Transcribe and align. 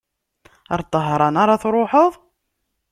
Ɣer 0.69 0.81
Tahran 0.91 1.35
ara 1.43 1.61
truḥeḍ? 1.61 2.13